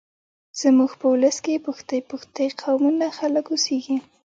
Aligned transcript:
زموږ 0.61 0.91
په 0.99 1.05
ولس 1.13 1.37
کې 1.45 1.63
پښتۍ 1.67 1.99
پښتۍ 2.11 2.47
قومونه 2.61 3.05
خلک 3.17 3.45
اوسېږيږ 3.49 4.03